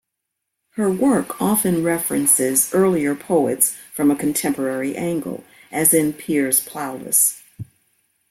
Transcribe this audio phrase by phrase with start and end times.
[0.71, 7.43] Her work often references earlier poets from a contemporary angle, as in "Piers Plowless".